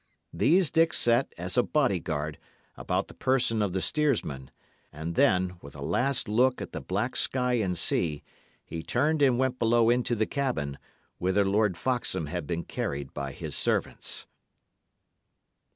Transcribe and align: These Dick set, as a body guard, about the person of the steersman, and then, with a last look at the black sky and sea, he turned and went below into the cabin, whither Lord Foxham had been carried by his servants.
These 0.33 0.71
Dick 0.71 0.93
set, 0.93 1.31
as 1.37 1.57
a 1.57 1.61
body 1.61 1.99
guard, 1.99 2.39
about 2.75 3.07
the 3.07 3.13
person 3.13 3.61
of 3.61 3.71
the 3.71 3.83
steersman, 3.83 4.49
and 4.91 5.13
then, 5.13 5.57
with 5.61 5.75
a 5.75 5.81
last 5.83 6.27
look 6.27 6.59
at 6.59 6.71
the 6.71 6.81
black 6.81 7.15
sky 7.15 7.53
and 7.61 7.77
sea, 7.77 8.23
he 8.65 8.81
turned 8.81 9.21
and 9.21 9.37
went 9.37 9.59
below 9.59 9.91
into 9.91 10.15
the 10.15 10.25
cabin, 10.25 10.79
whither 11.19 11.45
Lord 11.45 11.77
Foxham 11.77 12.25
had 12.25 12.47
been 12.47 12.63
carried 12.63 13.13
by 13.13 13.31
his 13.31 13.55
servants. 13.55 14.25